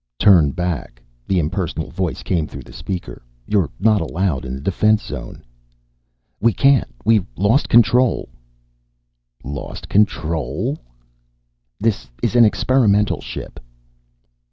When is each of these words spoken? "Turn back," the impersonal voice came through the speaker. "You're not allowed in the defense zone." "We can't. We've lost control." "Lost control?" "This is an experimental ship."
"Turn 0.17 0.49
back," 0.49 0.99
the 1.27 1.37
impersonal 1.37 1.91
voice 1.91 2.23
came 2.23 2.47
through 2.47 2.63
the 2.63 2.73
speaker. 2.73 3.21
"You're 3.45 3.69
not 3.79 4.01
allowed 4.01 4.45
in 4.45 4.55
the 4.55 4.59
defense 4.59 5.03
zone." 5.05 5.43
"We 6.39 6.53
can't. 6.53 6.87
We've 7.05 7.27
lost 7.37 7.69
control." 7.69 8.27
"Lost 9.43 9.87
control?" 9.89 10.79
"This 11.79 12.09
is 12.23 12.35
an 12.35 12.45
experimental 12.45 13.21
ship." 13.21 13.59